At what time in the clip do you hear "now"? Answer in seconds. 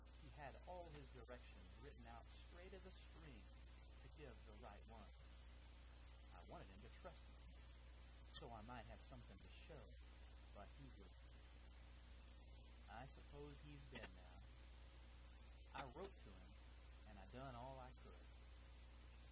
14.17-15.81